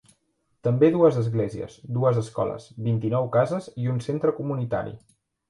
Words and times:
També 0.67 0.87
dues 0.95 1.19
esglésies, 1.23 1.75
dues 1.97 2.17
escoles, 2.23 2.65
vint-i-nou 2.89 3.29
cases 3.37 3.69
i 3.85 3.93
un 3.93 4.03
centre 4.09 4.35
comunitari. 4.41 4.99